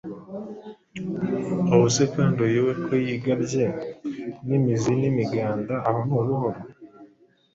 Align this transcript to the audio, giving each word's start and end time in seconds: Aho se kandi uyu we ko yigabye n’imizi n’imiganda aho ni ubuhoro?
Aho 1.73 1.85
se 1.95 2.03
kandi 2.15 2.37
uyu 2.47 2.59
we 2.65 2.73
ko 2.83 2.91
yigabye 3.05 3.65
n’imizi 4.47 4.91
n’imiganda 4.99 5.73
aho 5.87 5.99
ni 6.07 6.13
ubuhoro? 6.19 6.59